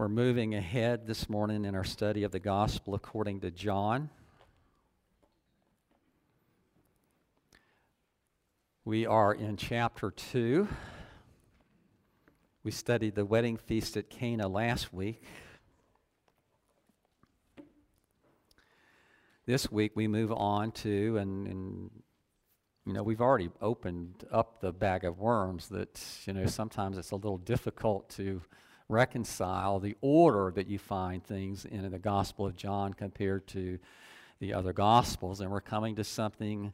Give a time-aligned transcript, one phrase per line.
[0.00, 4.08] We're moving ahead this morning in our study of the gospel according to John.
[8.86, 10.66] We are in chapter 2.
[12.64, 15.22] We studied the wedding feast at Cana last week.
[19.44, 21.90] This week we move on to, and, and
[22.86, 27.10] you know, we've already opened up the bag of worms that, you know, sometimes it's
[27.10, 28.40] a little difficult to
[28.90, 33.78] reconcile the order that you find things in the Gospel of John compared to
[34.40, 35.40] the other Gospels.
[35.40, 36.72] And we're coming to something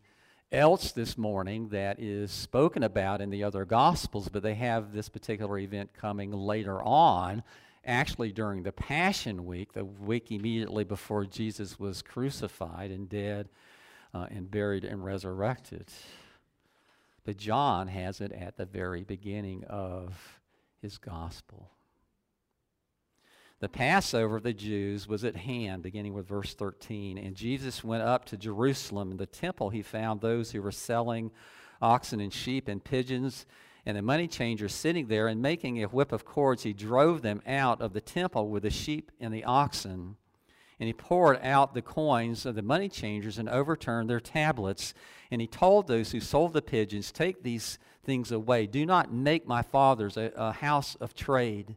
[0.50, 5.08] else this morning that is spoken about in the other Gospels, but they have this
[5.08, 7.42] particular event coming later on,
[7.84, 13.48] actually during the Passion Week, the week immediately before Jesus was crucified and dead
[14.14, 15.90] uh, and buried and resurrected.
[17.24, 20.40] But John has it at the very beginning of
[20.80, 21.70] his Gospel.
[23.58, 27.16] The Passover of the Jews was at hand, beginning with verse 13.
[27.16, 29.12] And Jesus went up to Jerusalem.
[29.12, 31.30] In the temple, he found those who were selling
[31.80, 33.46] oxen and sheep and pigeons,
[33.86, 35.26] and the money changers sitting there.
[35.26, 38.70] And making a whip of cords, he drove them out of the temple with the
[38.70, 40.16] sheep and the oxen.
[40.78, 44.92] And he poured out the coins of the money changers and overturned their tablets.
[45.30, 48.66] And he told those who sold the pigeons, Take these things away.
[48.66, 51.76] Do not make my father's a, a house of trade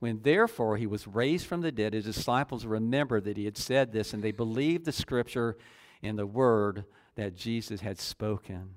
[0.00, 3.92] When therefore he was raised from the dead, his disciples remembered that he had said
[3.92, 5.56] this, and they believed the scripture
[6.02, 6.84] and the word
[7.16, 8.74] that Jesus had spoken.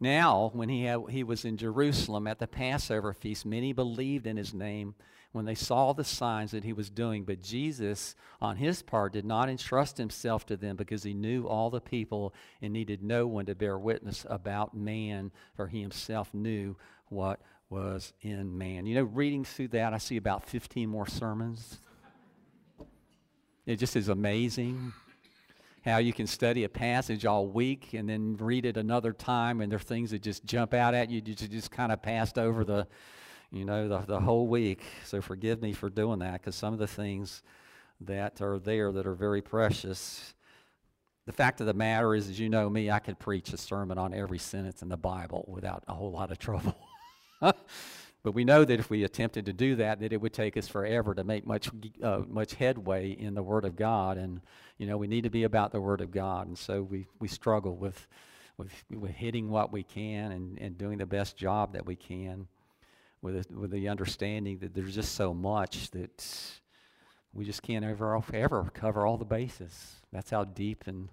[0.00, 4.36] Now, when he, had, he was in Jerusalem at the Passover feast, many believed in
[4.36, 4.94] his name
[5.32, 7.24] when they saw the signs that he was doing.
[7.24, 11.70] But Jesus, on his part, did not entrust himself to them because he knew all
[11.70, 16.76] the people and needed no one to bear witness about man, for he himself knew
[17.08, 17.40] what
[17.70, 18.86] was in man.
[18.86, 21.78] You know, reading through that, I see about 15 more sermons.
[23.66, 24.94] It just is amazing
[25.84, 29.70] how you can study a passage all week and then read it another time, and
[29.70, 31.22] there are things that just jump out at you.
[31.24, 32.86] You just kind of passed over the,
[33.50, 34.82] you know, the, the whole week.
[35.04, 37.42] So forgive me for doing that because some of the things
[38.00, 40.34] that are there that are very precious.
[41.26, 43.98] The fact of the matter is, as you know me, I could preach a sermon
[43.98, 46.76] on every sentence in the Bible without a whole lot of trouble.
[47.40, 50.68] but we know that if we attempted to do that, that it would take us
[50.68, 51.70] forever to make much,
[52.02, 54.16] uh, much headway in the Word of God.
[54.16, 54.40] And,
[54.78, 56.46] you know, we need to be about the Word of God.
[56.46, 58.06] And so we, we struggle with,
[58.56, 62.48] with, with hitting what we can and, and doing the best job that we can
[63.22, 66.24] with, with the understanding that there's just so much that
[67.32, 69.96] we just can't ever, ever cover all the bases.
[70.12, 71.08] That's how deep and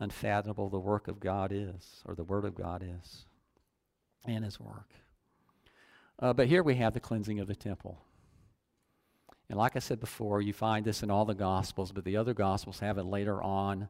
[0.00, 3.24] unfathomable the work of God is, or the Word of God is,
[4.24, 4.90] and His work.
[6.18, 7.98] Uh, but here we have the cleansing of the temple.
[9.48, 12.34] And like I said before, you find this in all the Gospels, but the other
[12.34, 13.88] Gospels have it later on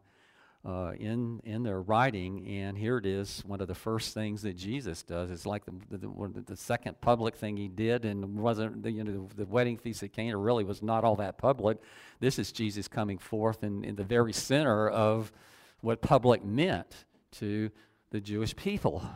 [0.64, 2.46] uh, in, in their writing.
[2.46, 5.30] And here it is one of the first things that Jesus does.
[5.30, 9.28] It's like the, the, the second public thing he did, and wasn't the, you know,
[9.28, 11.78] the, the wedding feast at Cana really was not all that public.
[12.20, 15.32] This is Jesus coming forth in, in the very center of
[15.80, 17.70] what public meant to
[18.10, 19.06] the Jewish people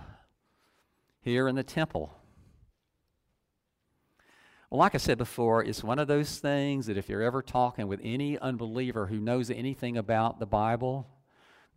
[1.23, 2.15] here in the temple.
[4.71, 7.89] Well, like I said before, it's one of those things that if you're ever talking
[7.89, 11.07] with any unbeliever who knows anything about the Bible,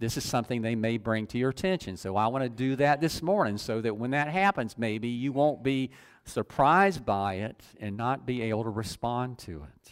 [0.01, 1.95] this is something they may bring to your attention.
[1.95, 5.31] So I want to do that this morning so that when that happens, maybe you
[5.31, 5.91] won't be
[6.25, 9.91] surprised by it and not be able to respond to it.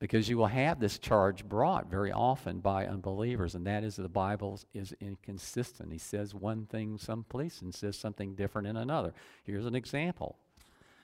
[0.00, 4.08] Because you will have this charge brought very often by unbelievers, and that is the
[4.08, 5.92] Bible is inconsistent.
[5.92, 9.14] He says one thing someplace and says something different in another.
[9.44, 10.38] Here's an example.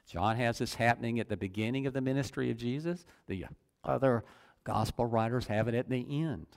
[0.08, 3.06] John has this happening at the beginning of the ministry of Jesus.
[3.28, 3.44] The
[3.84, 4.25] other
[4.64, 6.49] gospel writers have it at the end.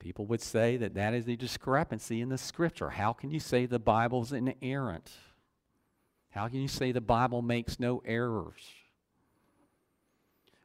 [0.00, 2.88] People would say that that is a discrepancy in the scripture.
[2.88, 5.12] How can you say the Bible's inerrant?
[6.30, 8.62] How can you say the Bible makes no errors?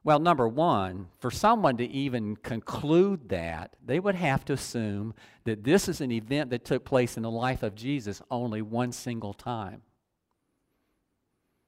[0.06, 5.64] Well, number one, for someone to even conclude that, they would have to assume that
[5.64, 9.34] this is an event that took place in the life of Jesus only one single
[9.34, 9.82] time.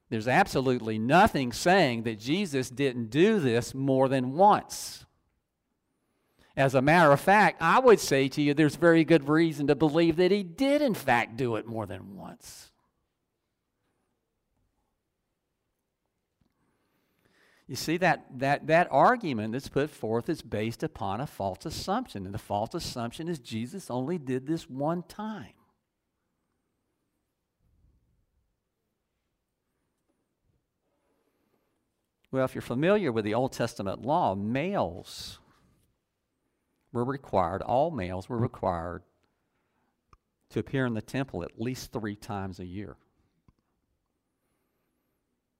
[0.08, 5.04] There's absolutely nothing saying that Jesus didn't do this more than once.
[6.58, 9.76] As a matter of fact, I would say to you there's very good reason to
[9.76, 12.72] believe that he did, in fact, do it more than once.
[17.68, 22.24] You see, that, that, that argument that's put forth is based upon a false assumption.
[22.24, 25.52] And the false assumption is Jesus only did this one time.
[32.32, 35.38] Well, if you're familiar with the Old Testament law, males
[36.92, 39.02] were required, all males were required
[40.50, 42.96] to appear in the temple at least three times a year.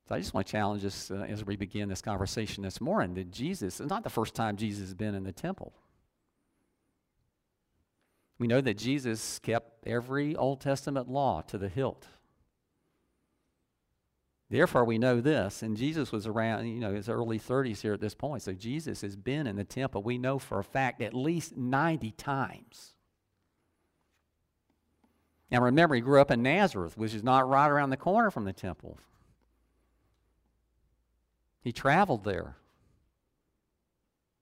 [0.09, 3.15] So I just want to challenge us uh, as we begin this conversation this morning
[3.15, 5.75] that Jesus, it's not the first time Jesus has been in the temple.
[8.39, 12.07] We know that Jesus kept every Old Testament law to the hilt.
[14.51, 18.01] Therefore, we know this, and Jesus was around, you know, his early 30s here at
[18.01, 18.43] this point.
[18.43, 22.13] So Jesus has been in the temple, we know for a fact, at least 90
[22.13, 22.95] times.
[25.51, 28.45] Now remember, he grew up in Nazareth, which is not right around the corner from
[28.45, 28.99] the temple.
[31.61, 32.57] He traveled there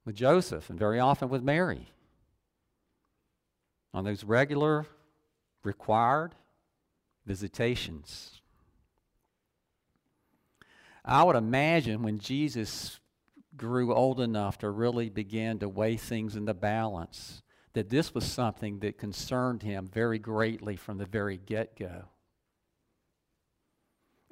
[0.04, 1.88] with Joseph and very often with Mary
[3.92, 4.86] on those regular,
[5.64, 6.34] required
[7.24, 8.40] visitations.
[11.06, 12.98] I would imagine when Jesus
[13.56, 17.42] grew old enough to really begin to weigh things in the balance,
[17.74, 22.06] that this was something that concerned him very greatly from the very get go.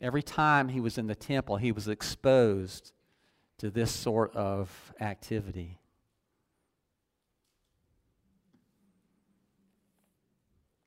[0.00, 2.92] Every time he was in the temple, he was exposed
[3.58, 5.78] to this sort of activity.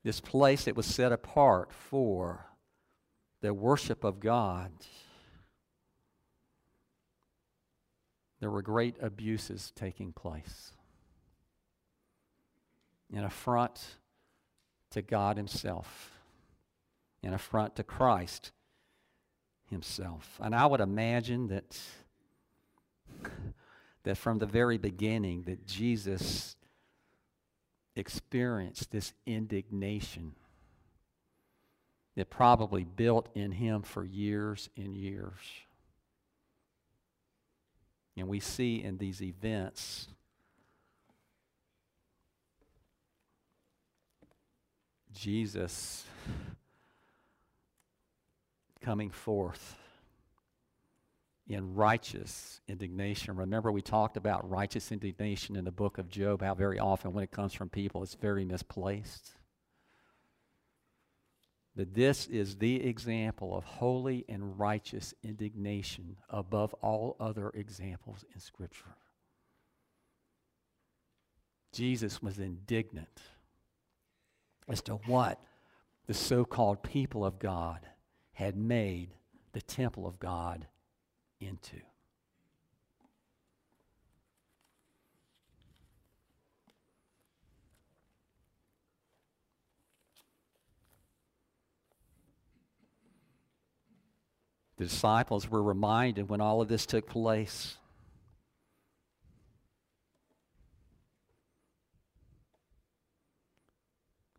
[0.03, 2.45] This place that was set apart for
[3.41, 4.71] the worship of God.
[8.39, 10.71] There were great abuses taking place.
[13.13, 13.97] An affront
[14.91, 16.11] to God Himself,
[17.23, 18.51] an affront to Christ
[19.69, 20.39] Himself.
[20.41, 21.79] And I would imagine that,
[24.03, 26.55] that from the very beginning that Jesus
[27.95, 30.33] experienced this indignation
[32.15, 35.33] that probably built in him for years and years.
[38.17, 40.07] And we see in these events
[45.13, 46.05] Jesus
[48.81, 49.75] coming forth
[51.47, 53.35] in righteous indignation.
[53.35, 57.23] Remember, we talked about righteous indignation in the book of Job, how very often when
[57.23, 59.36] it comes from people, it's very misplaced
[61.77, 68.39] that this is the example of holy and righteous indignation above all other examples in
[68.39, 68.95] Scripture.
[71.71, 73.21] Jesus was indignant
[74.67, 75.39] as to what
[76.07, 77.81] the so called people of God
[78.33, 79.13] had made
[79.53, 80.65] the temple of God
[81.39, 81.77] into.
[94.77, 97.77] The disciples were reminded when all of this took place.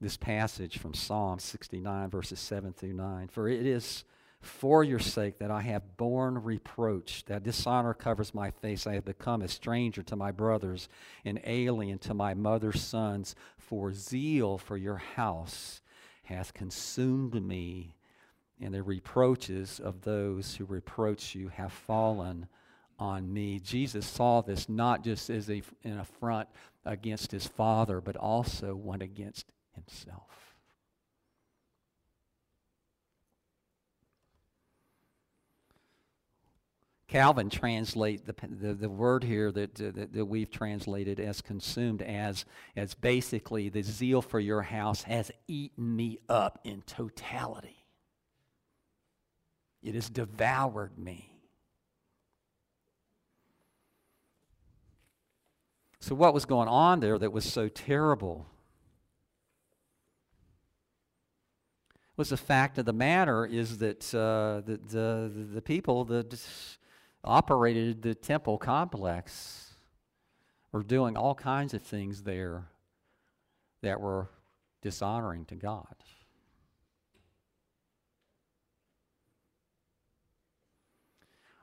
[0.00, 3.28] This passage from Psalm 69, verses 7 through 9.
[3.28, 4.04] For it is
[4.40, 8.86] for your sake that I have borne reproach, that dishonor covers my face.
[8.86, 10.88] I have become a stranger to my brothers,
[11.24, 13.34] an alien to my mother's sons.
[13.56, 15.82] For zeal for your house
[16.22, 17.96] hath consumed me
[18.60, 22.48] and the reproaches of those who reproach you have fallen
[22.98, 23.60] on me.
[23.60, 26.48] Jesus saw this not just as a, an affront
[26.84, 30.48] against his Father, but also one against himself.
[37.08, 42.44] Calvin translate the, the, the word here that, that, that, we've translated as consumed as,
[42.76, 47.77] as basically the zeal for your house has eaten me up in totality.
[49.82, 51.32] It has devoured me.
[56.00, 58.46] So, what was going on there that was so terrible
[62.16, 66.40] was the fact of the matter is that uh, the, the, the people that
[67.22, 69.74] operated the temple complex
[70.72, 72.66] were doing all kinds of things there
[73.82, 74.28] that were
[74.82, 75.94] dishonoring to God.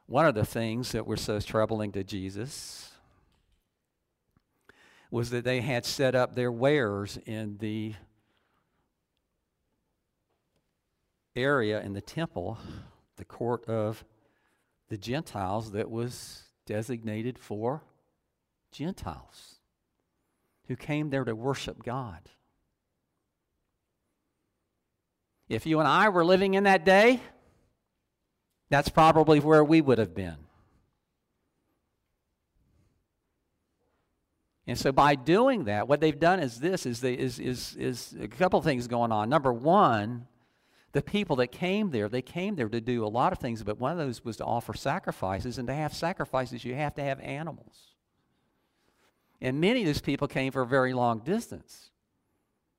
[0.07, 2.91] One of the things that were so troubling to Jesus
[5.09, 7.93] was that they had set up their wares in the
[11.35, 12.57] area in the temple,
[13.17, 14.03] the court of
[14.89, 17.83] the Gentiles, that was designated for
[18.71, 19.55] Gentiles
[20.67, 22.29] who came there to worship God.
[25.47, 27.21] If you and I were living in that day,
[28.69, 30.37] that's probably where we would have been.
[34.67, 38.15] And so by doing that, what they've done is this is, they, is, is, is
[38.19, 39.29] a couple of things going on.
[39.29, 40.25] Number one,
[40.91, 43.79] the people that came there, they came there to do a lot of things, but
[43.79, 45.59] one of those was to offer sacrifices.
[45.59, 47.93] And to have sacrifices, you have to have animals.
[49.39, 51.91] And many of those people came for a very long distance.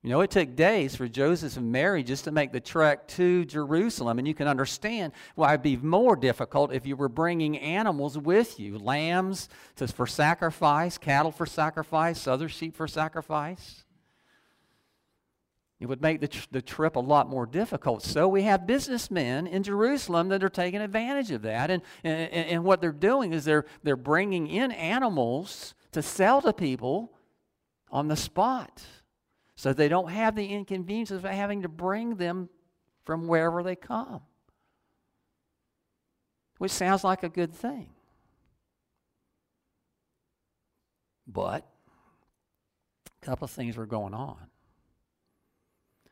[0.07, 3.45] You know, it took days for Joseph and Mary just to make the trek to
[3.45, 8.17] Jerusalem, and you can understand why it'd be more difficult if you were bringing animals
[8.17, 13.85] with you lambs for sacrifice, cattle for sacrifice, other sheep for sacrifice.
[15.81, 18.05] It would make the, tr- the trip a lot more difficult.
[18.05, 21.69] So we have businessmen in Jerusalem that are taking advantage of that.
[21.69, 26.53] And, and, and what they're doing is they're, they're bringing in animals to sell to
[26.53, 27.11] people
[27.91, 28.85] on the spot
[29.57, 32.51] so they don't have the inconvenience of having to bring them
[33.05, 34.21] from wherever they come.
[36.59, 37.91] Which sounds like a good thing.
[41.27, 41.67] But
[43.23, 44.37] a couple of things were going on.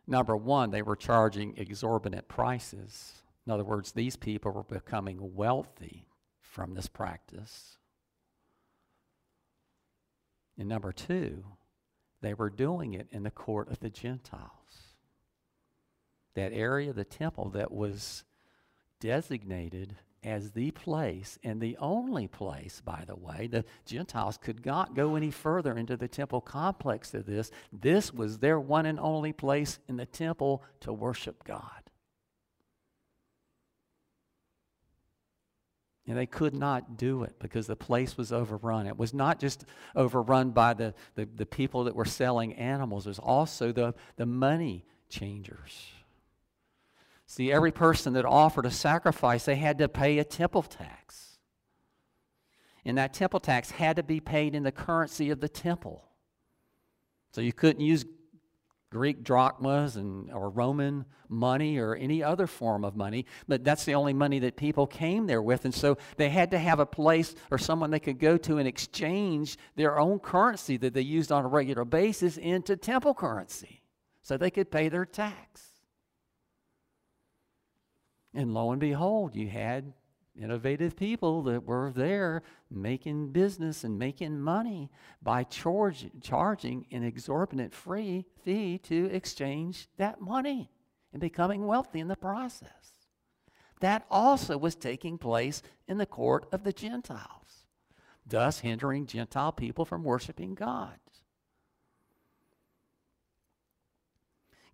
[0.06, 3.22] Number one, they were charging exorbitant prices.
[3.46, 6.06] In other words, these people were becoming wealthy
[6.40, 7.76] from this practice.
[10.58, 11.44] And number two,
[12.24, 14.50] they were doing it in the court of the Gentiles.
[16.34, 18.24] That area of the temple that was
[19.00, 23.46] designated as the place and the only place, by the way.
[23.46, 27.50] The Gentiles could not go any further into the temple complex of this.
[27.72, 31.83] This was their one and only place in the temple to worship God.
[36.06, 38.86] And they could not do it because the place was overrun.
[38.86, 39.64] It was not just
[39.96, 44.26] overrun by the, the, the, people that were selling animals, it was also the, the
[44.26, 45.92] money changers.
[47.26, 51.38] See, every person that offered a sacrifice, they had to pay a temple tax.
[52.84, 56.04] And that temple tax had to be paid in the currency of the temple.
[57.32, 58.04] So you couldn't use
[58.94, 63.96] Greek drachmas and, or Roman money or any other form of money, but that's the
[63.96, 65.64] only money that people came there with.
[65.64, 68.68] And so they had to have a place or someone they could go to and
[68.68, 73.82] exchange their own currency that they used on a regular basis into temple currency
[74.22, 75.72] so they could pay their tax.
[78.32, 79.92] And lo and behold, you had
[80.40, 84.90] innovative people that were there making business and making money
[85.22, 90.70] by charge, charging an exorbitant free fee to exchange that money
[91.12, 92.92] and becoming wealthy in the process.
[93.80, 97.66] That also was taking place in the court of the Gentiles,
[98.26, 100.98] thus hindering Gentile people from worshiping God.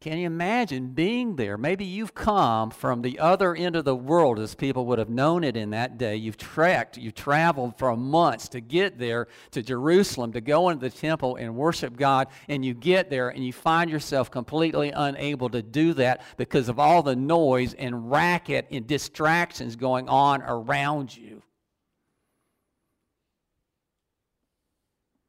[0.01, 1.59] Can you imagine being there?
[1.59, 5.45] Maybe you've come from the other end of the world, as people would have known
[5.45, 6.17] it in that day.
[6.17, 10.97] You've trekked, you've traveled for months to get there to Jerusalem, to go into the
[10.97, 15.61] temple and worship God, and you get there and you find yourself completely unable to
[15.61, 21.43] do that because of all the noise and racket and distractions going on around you.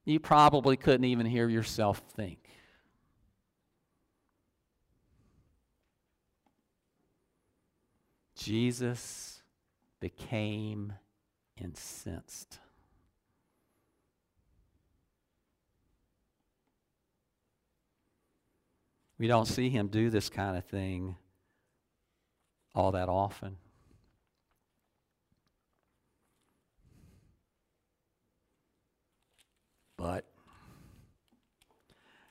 [0.05, 2.40] You probably couldn't even hear yourself think.
[8.43, 9.43] Jesus
[10.00, 10.93] became
[11.62, 12.57] incensed.
[19.19, 21.17] We don't see him do this kind of thing
[22.74, 23.57] all that often.
[29.98, 30.25] But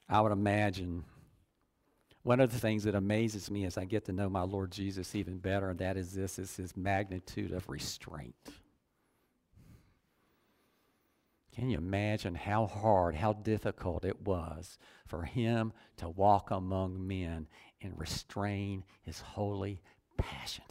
[0.08, 1.04] I would imagine
[2.22, 5.14] one of the things that amazes me as I get to know my Lord Jesus
[5.14, 8.34] even better, and that is this is his magnitude of restraint.
[11.54, 17.48] Can you imagine how hard, how difficult it was for him to walk among men
[17.82, 19.80] and restrain his holy
[20.16, 20.64] passion?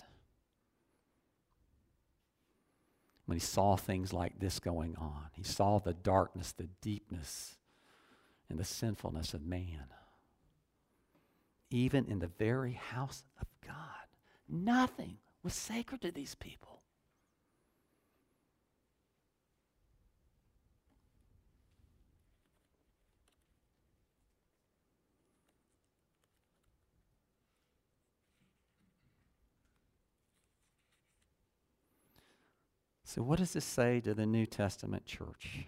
[3.26, 7.58] When he saw things like this going on, he saw the darkness, the deepness,
[8.50, 9.86] and the sinfulness of man
[11.70, 13.76] even in the very house of God.
[14.48, 16.82] Nothing was sacred to these people.
[33.10, 35.66] So, what does this say to the New Testament church?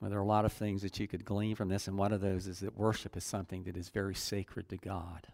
[0.00, 2.12] Well, there are a lot of things that you could glean from this, and one
[2.12, 5.26] of those is that worship is something that is very sacred to God.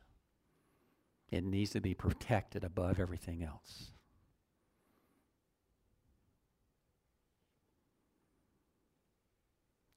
[1.31, 3.93] It needs to be protected above everything else.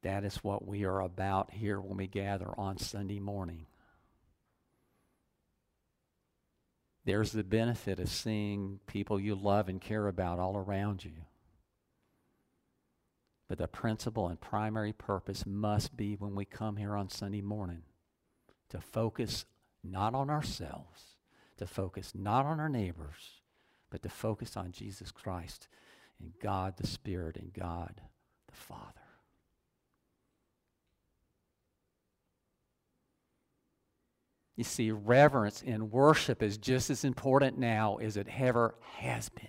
[0.01, 3.65] That is what we are about here when we gather on Sunday morning.
[7.05, 11.11] There's the benefit of seeing people you love and care about all around you.
[13.49, 17.81] But the principal and primary purpose must be when we come here on Sunday morning
[18.69, 19.45] to focus
[19.83, 21.15] not on ourselves,
[21.57, 23.41] to focus not on our neighbors,
[23.89, 25.67] but to focus on Jesus Christ
[26.21, 28.01] and God the Spirit and God
[28.47, 28.93] the Father.
[34.55, 39.47] You see, reverence in worship is just as important now as it ever has been.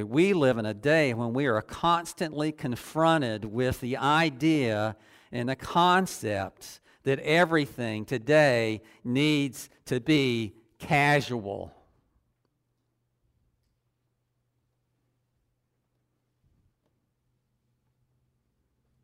[0.00, 4.96] But we live in a day when we are constantly confronted with the idea
[5.30, 11.74] and the concept that everything today needs to be casual.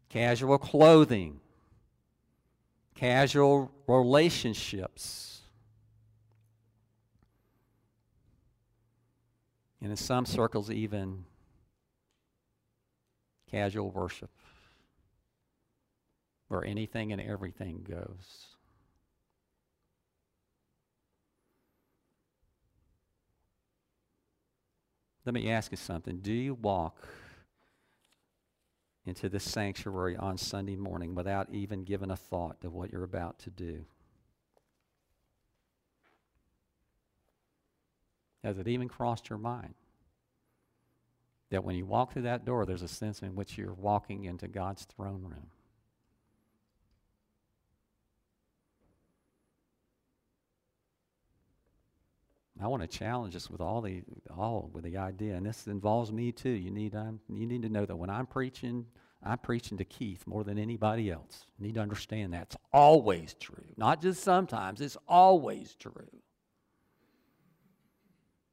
[0.08, 1.40] Casual clothing,
[2.94, 5.35] casual relationships
[9.86, 11.22] and in some circles, even
[13.48, 14.30] casual worship,
[16.48, 18.46] where anything and everything goes.
[25.24, 26.18] Let me ask you something.
[26.18, 27.06] Do you walk
[29.04, 33.38] into this sanctuary on Sunday morning without even giving a thought to what you're about
[33.38, 33.84] to do?
[38.46, 39.74] Has it even crossed your mind?
[41.50, 44.46] That when you walk through that door, there's a sense in which you're walking into
[44.46, 45.48] God's throne room.
[52.62, 56.12] I want to challenge us with all the all with the idea, and this involves
[56.12, 56.48] me too.
[56.48, 58.86] You need um, you need to know that when I'm preaching,
[59.24, 61.46] I'm preaching to Keith more than anybody else.
[61.58, 64.80] You need to understand that it's always true, not just sometimes.
[64.80, 66.06] It's always true.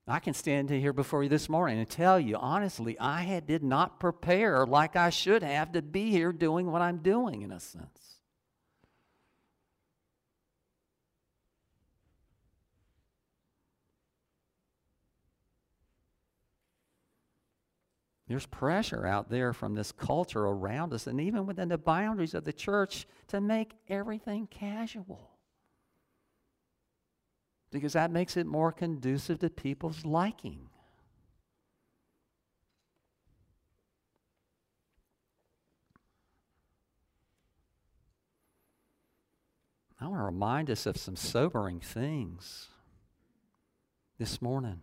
[0.05, 3.63] I can stand here before you this morning and tell you honestly, I had, did
[3.63, 7.59] not prepare like I should have to be here doing what I'm doing in a
[7.59, 7.87] sense.
[18.27, 22.43] There's pressure out there from this culture around us and even within the boundaries of
[22.43, 25.32] the church to make everything casual
[27.73, 30.69] because that makes it more conducive to people's liking.
[39.99, 42.67] I want to remind us of some sobering things
[44.19, 44.81] this morning.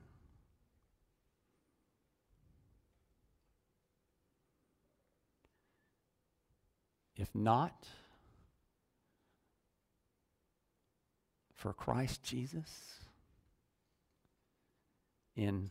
[7.16, 7.87] If not,
[11.61, 12.70] for Christ Jesus
[15.37, 15.70] in,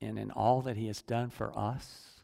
[0.00, 2.20] and in all that he has done for us,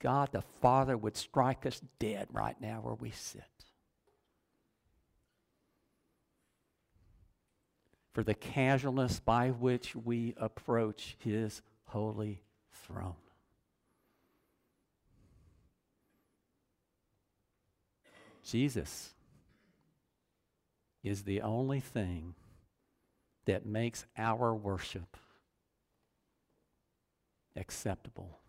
[0.00, 3.42] God the Father would strike us dead right now where we sit.
[8.12, 12.40] For the casualness by which we approach his holy
[12.86, 13.14] throne.
[18.44, 19.10] Jesus
[21.06, 22.34] is the only thing
[23.44, 25.16] that makes our worship
[27.54, 28.40] acceptable.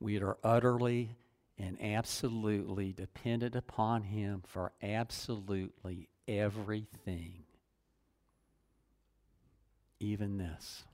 [0.00, 1.10] We are utterly
[1.58, 7.44] and absolutely dependent upon Him for absolutely everything,
[10.00, 10.84] even this.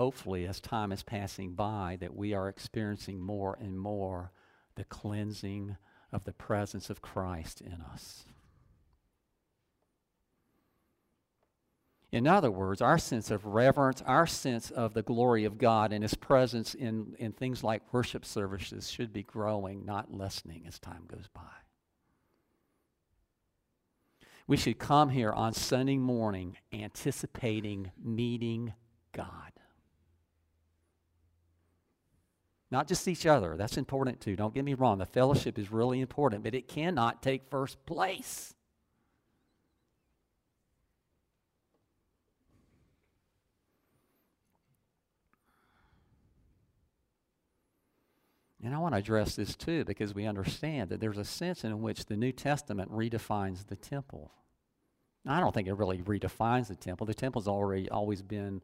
[0.00, 4.32] Hopefully, as time is passing by, that we are experiencing more and more
[4.74, 5.76] the cleansing
[6.10, 8.24] of the presence of Christ in us.
[12.10, 16.02] In other words, our sense of reverence, our sense of the glory of God and
[16.02, 21.04] His presence in, in things like worship services should be growing, not lessening as time
[21.08, 21.42] goes by.
[24.46, 28.72] We should come here on Sunday morning anticipating meeting
[29.12, 29.52] God.
[32.70, 33.56] Not just each other.
[33.56, 34.36] That's important too.
[34.36, 34.98] Don't get me wrong.
[34.98, 38.54] The fellowship is really important, but it cannot take first place.
[48.62, 51.80] And I want to address this too because we understand that there's a sense in
[51.80, 54.32] which the New Testament redefines the temple.
[55.26, 57.06] I don't think it really redefines the temple.
[57.06, 58.62] The temple's already always been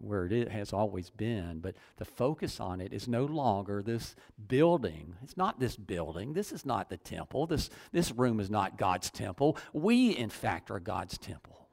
[0.00, 4.16] where it has always been, but the focus on it is no longer this
[4.48, 5.14] building.
[5.22, 6.32] It's not this building.
[6.32, 7.46] This is not the temple.
[7.46, 9.58] This, this room is not God's temple.
[9.72, 11.68] We, in fact, are God's temple.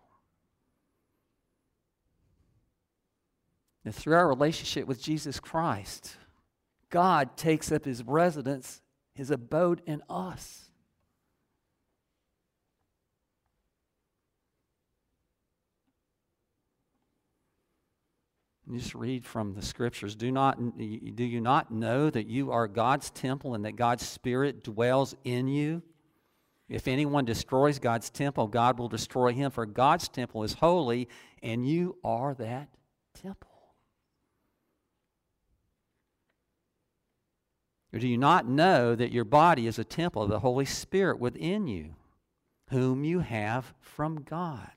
[3.86, 6.18] And through our relationship with Jesus Christ,
[6.90, 8.82] God takes up his residence,
[9.13, 10.66] his abode in us.
[18.73, 20.15] Just read from the scriptures.
[20.15, 24.63] Do, not, do you not know that you are God's temple and that God's Spirit
[24.63, 25.82] dwells in you?
[26.69, 31.08] If anyone destroys God's temple, God will destroy him, for God's temple is holy,
[31.41, 32.67] and you are that
[33.13, 33.47] temple.
[37.93, 41.19] Or do you not know that your body is a temple of the Holy Spirit
[41.19, 41.95] within you,
[42.69, 44.67] whom you have from God?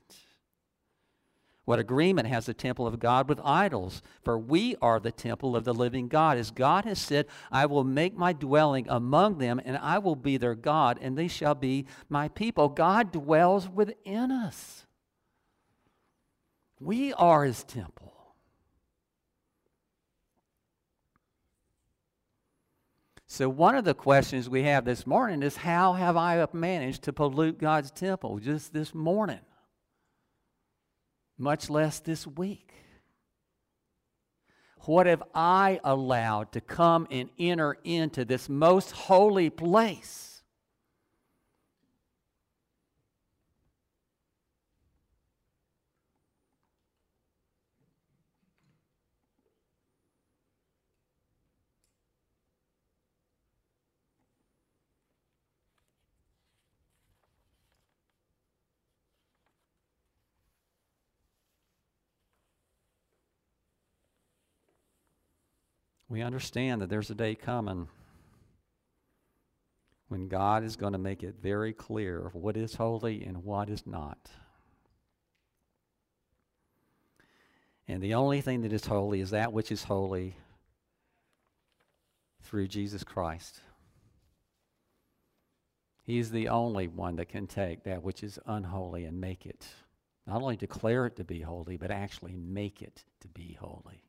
[1.65, 4.01] What agreement has the temple of God with idols?
[4.23, 6.37] For we are the temple of the living God.
[6.37, 10.37] As God has said, I will make my dwelling among them, and I will be
[10.37, 12.67] their God, and they shall be my people.
[12.67, 14.87] God dwells within us.
[16.79, 18.11] We are his temple.
[23.27, 27.13] So, one of the questions we have this morning is how have I managed to
[27.13, 29.39] pollute God's temple just this morning?
[31.41, 32.71] Much less this week.
[34.85, 40.30] What have I allowed to come and enter into this most holy place?
[66.11, 67.87] We understand that there's a day coming
[70.09, 73.87] when God is going to make it very clear what is holy and what is
[73.87, 74.29] not.
[77.87, 80.35] And the only thing that is holy is that which is holy
[82.43, 83.61] through Jesus Christ.
[86.03, 89.65] He's the only one that can take that which is unholy and make it,
[90.27, 94.03] not only declare it to be holy, but actually make it to be holy.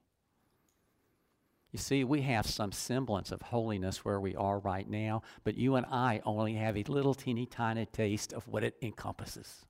[1.72, 5.76] You see, we have some semblance of holiness where we are right now, but you
[5.76, 9.64] and I only have a little teeny tiny taste of what it encompasses.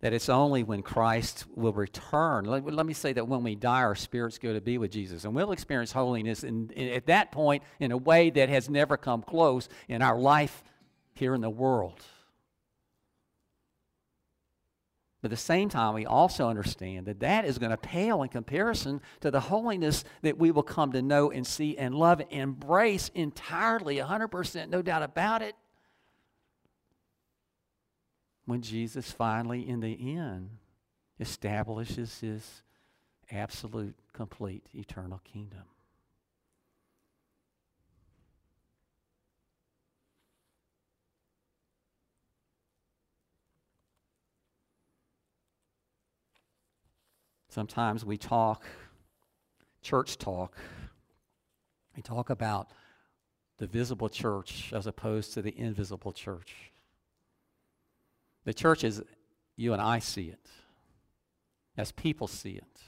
[0.00, 2.46] That it's only when Christ will return.
[2.46, 5.24] Let, let, me say that when we die, our spirits go to be with Jesus.
[5.24, 8.96] And we'll experience holiness in, in, at that point in a way that has never
[8.96, 10.64] come close in our life
[11.12, 12.02] here in the world.
[15.20, 18.30] But at the same time, we also understand that that is going to pale in
[18.30, 22.32] comparison to the holiness that we will come to know and see and love and
[22.32, 25.54] embrace entirely, 100%, no doubt about it,
[28.46, 30.50] when Jesus finally, in the end,
[31.20, 32.62] establishes his
[33.30, 35.64] absolute, complete, eternal kingdom.
[47.50, 48.64] Sometimes we talk,
[49.82, 50.56] church talk,
[51.96, 52.70] we talk about
[53.58, 56.70] the visible church as opposed to the invisible church.
[58.44, 59.02] The church is
[59.56, 60.48] you and I see it,
[61.76, 62.80] as people see it.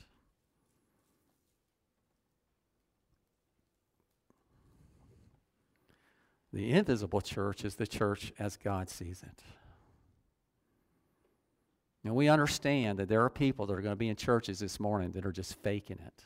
[6.52, 9.42] The invisible church is the church as God sees it.
[12.04, 14.80] And we understand that there are people that are going to be in churches this
[14.80, 16.24] morning that are just faking it.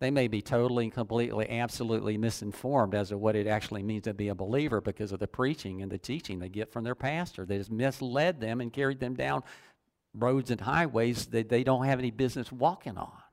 [0.00, 4.12] They may be totally and completely, absolutely misinformed as to what it actually means to
[4.12, 7.46] be a believer because of the preaching and the teaching they get from their pastor
[7.46, 9.42] that has misled them and carried them down
[10.12, 13.23] roads and highways that they don't have any business walking on.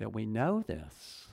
[0.00, 1.26] But we know this.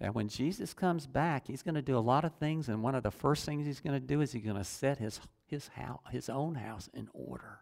[0.00, 2.96] That when Jesus comes back, he's going to do a lot of things, and one
[2.96, 5.68] of the first things he's going to do is he's going to set his, his,
[5.68, 7.60] house, his own house in order.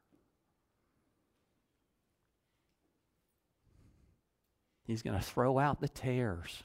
[4.86, 6.64] He's going to throw out the tares.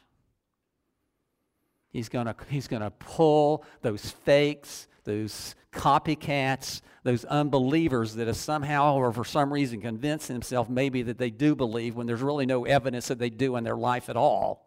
[1.91, 8.95] He's going to, he's to pull those fakes, those copycats, those unbelievers that have somehow
[8.95, 12.65] or for some reason convinced themselves maybe that they do believe when there's really no
[12.65, 14.65] evidence that they do in their life at all.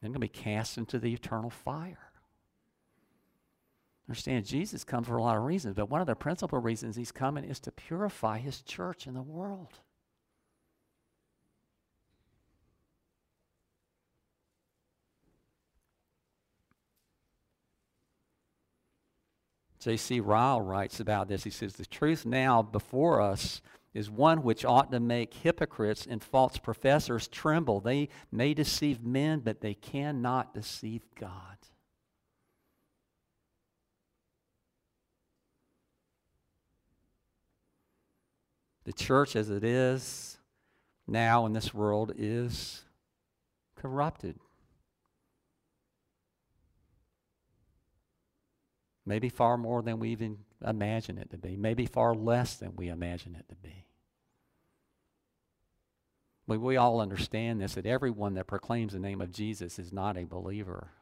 [0.00, 2.10] They're going to be cast into the eternal fire.
[4.08, 7.12] Understand, Jesus comes for a lot of reasons, but one of the principal reasons he's
[7.12, 9.78] coming is to purify his church in the world.
[19.80, 20.20] J.C.
[20.20, 21.44] Ryle writes about this.
[21.44, 23.62] He says, The truth now before us
[23.94, 27.80] is one which ought to make hypocrites and false professors tremble.
[27.80, 31.56] They may deceive men, but they cannot deceive God.
[38.84, 40.38] The church as it is
[41.06, 42.82] now in this world is
[43.76, 44.38] corrupted.
[49.10, 51.56] Maybe far more than we even imagine it to be.
[51.56, 53.86] Maybe far less than we imagine it to be.
[56.46, 60.16] But we all understand this that everyone that proclaims the name of Jesus is not
[60.16, 60.92] a believer.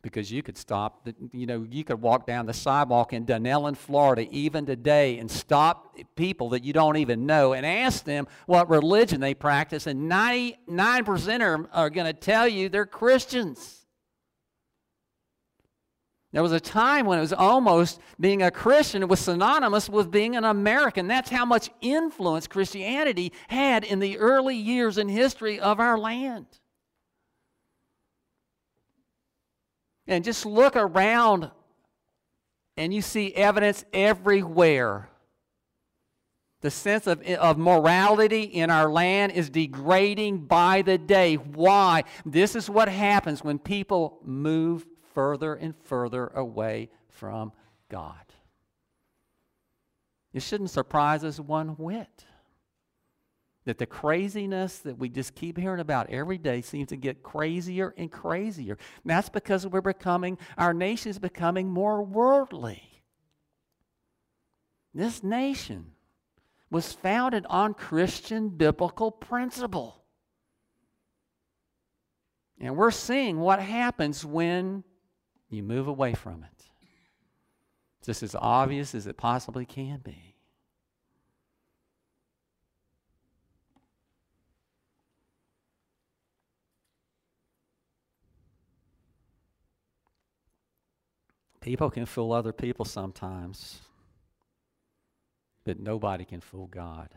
[0.00, 4.26] Because you could stop, you know, you could walk down the sidewalk in Dunnellon, Florida,
[4.30, 9.20] even today, and stop people that you don't even know and ask them what religion
[9.20, 13.81] they practice, and 99% are, are going to tell you they're Christians.
[16.32, 20.34] There was a time when it was almost being a Christian was synonymous with being
[20.34, 21.06] an American.
[21.06, 26.46] That's how much influence Christianity had in the early years in history of our land.
[30.06, 31.50] And just look around
[32.78, 35.10] and you see evidence everywhere.
[36.62, 41.34] The sense of, of morality in our land is degrading by the day.
[41.34, 42.04] Why?
[42.24, 47.52] This is what happens when people move further and further away from
[47.88, 48.14] God.
[50.32, 52.24] It shouldn't surprise us one whit
[53.64, 57.94] that the craziness that we just keep hearing about every day seems to get crazier
[57.96, 58.76] and crazier.
[59.02, 62.82] And that's because we're becoming, our nation is becoming more worldly.
[64.94, 65.92] This nation
[66.70, 70.02] was founded on Christian biblical principle.
[72.58, 74.84] And we're seeing what happens when
[75.52, 76.64] you move away from it.
[78.04, 80.34] Just as obvious as it possibly can be.
[91.60, 93.82] People can fool other people sometimes,
[95.64, 97.10] but nobody can fool God.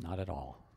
[0.00, 0.67] Not at all.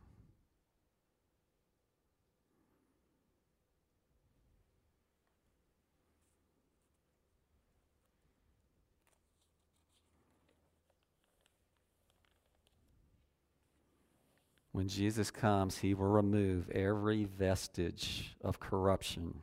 [14.71, 19.41] When Jesus comes, he will remove every vestige of corruption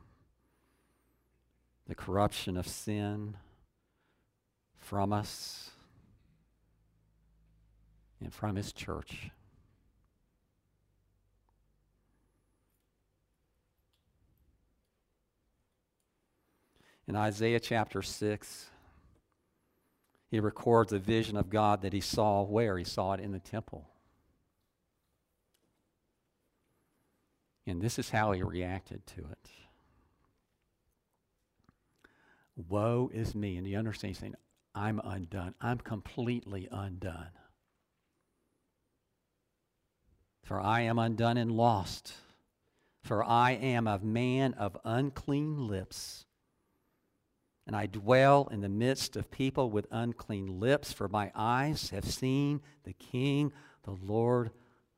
[1.89, 3.35] the corruption of sin
[4.77, 5.71] from us
[8.21, 9.31] and from his church.
[17.07, 18.69] In Isaiah chapter 6,
[20.29, 22.77] he records a vision of God that he saw where?
[22.77, 23.88] He saw it in the temple.
[27.69, 29.49] And this is how he reacted to it.
[32.67, 33.57] Woe is me.
[33.57, 34.35] And you understand, he's saying,
[34.73, 35.53] I'm undone.
[35.61, 37.29] I'm completely undone.
[40.43, 42.13] For I am undone and lost.
[43.03, 46.25] For I am a man of unclean lips.
[47.67, 52.05] And I dwell in the midst of people with unclean lips, for my eyes have
[52.05, 53.53] seen the King,
[53.83, 54.49] the Lord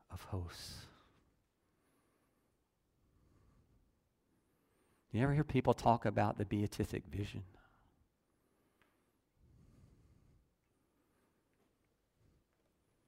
[0.09, 0.87] of hosts.
[5.11, 7.43] You ever hear people talk about the beatific vision?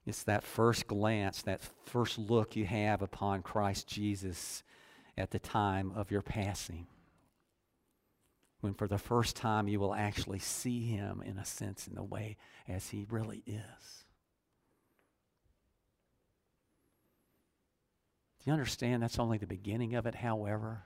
[0.06, 4.64] It's that first glance, that first look you have upon Christ Jesus
[5.18, 6.88] at the time of your passing.
[8.60, 12.04] When for the first time you will actually see him in a sense, in the
[12.04, 12.36] way
[12.68, 14.04] as he really is.
[18.40, 20.84] Do you understand that's only the beginning of it, however?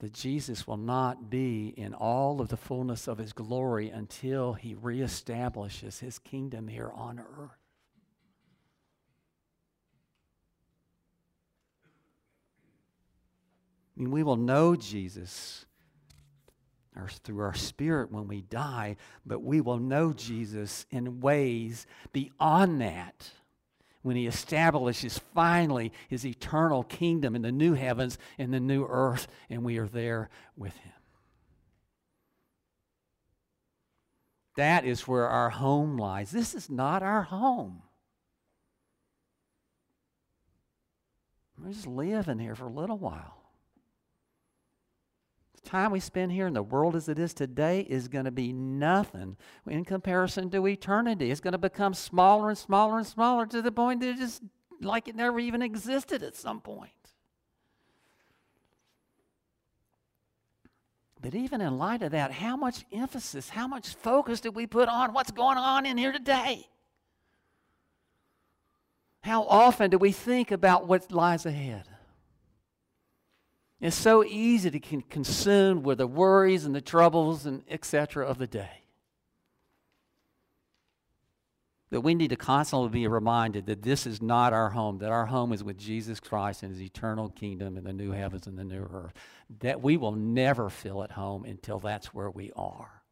[0.00, 4.74] That Jesus will not be in all of the fullness of his glory until he
[4.74, 7.50] reestablishes his kingdom here on earth.
[13.96, 15.66] I mean, we will know Jesus
[17.24, 23.30] through our spirit when we die, but we will know Jesus in ways beyond that
[24.08, 29.28] when he establishes finally his eternal kingdom in the new heavens and the new earth,
[29.50, 30.92] and we are there with him.
[34.56, 36.30] That is where our home lies.
[36.30, 37.82] This is not our home.
[41.58, 43.37] We're just living here for a little while.
[45.68, 48.54] Time we spend here in the world as it is today is going to be
[48.54, 51.30] nothing in comparison to eternity.
[51.30, 54.42] It's going to become smaller and smaller and smaller to the point that it's just
[54.80, 56.90] like it never even existed at some point.
[61.20, 64.88] But even in light of that, how much emphasis, how much focus did we put
[64.88, 66.66] on what's going on in here today?
[69.22, 71.90] How often do we think about what lies ahead?
[73.80, 78.26] It's so easy to get consumed with the worries and the troubles and etc.
[78.26, 78.82] of the day.
[81.90, 85.26] That we need to constantly be reminded that this is not our home, that our
[85.26, 88.64] home is with Jesus Christ and his eternal kingdom in the new heavens and the
[88.64, 89.14] new earth.
[89.60, 93.02] That we will never feel at home until that's where we are.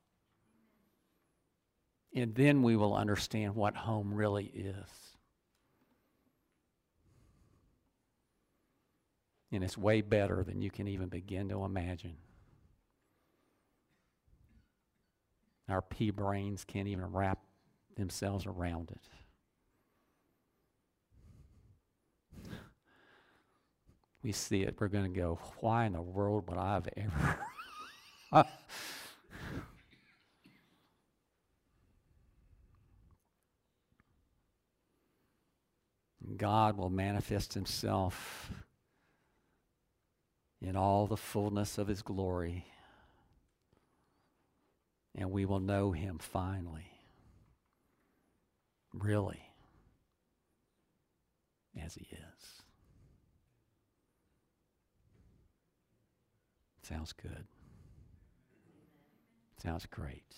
[2.14, 5.05] And then we will understand what home really is.
[9.52, 12.16] And it's way better than you can even begin to imagine.
[15.68, 17.38] Our pea brains can't even wrap
[17.96, 19.00] themselves around it.
[24.22, 27.38] We see it, we're going to go, why in the world would I have ever?
[36.36, 38.50] God will manifest himself
[40.66, 42.66] in all the fullness of his glory.
[45.14, 46.90] And we will know him finally.
[48.92, 49.42] Really.
[51.80, 52.62] As he is.
[56.82, 57.46] Sounds good.
[59.62, 60.34] Sounds great.